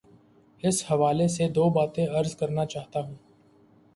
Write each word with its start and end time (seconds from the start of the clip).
اس 0.63 0.77
حوالے 0.91 1.27
سے 1.27 1.47
دو 1.47 1.69
باتیں 1.69 2.05
عرض 2.07 2.35
کرنا 2.35 2.65
چاہتا 2.65 2.99
ہوں۔ 2.99 3.15